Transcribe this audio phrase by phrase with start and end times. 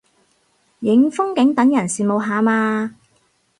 [0.79, 2.95] 影風景等人羨慕下嘛